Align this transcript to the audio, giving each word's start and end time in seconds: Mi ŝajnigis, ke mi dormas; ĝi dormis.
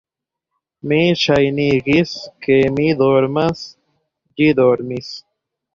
Mi 0.91 0.99
ŝajnigis, 1.25 2.15
ke 2.47 2.59
mi 2.79 2.89
dormas; 3.03 3.63
ĝi 4.41 4.51
dormis. 4.63 5.17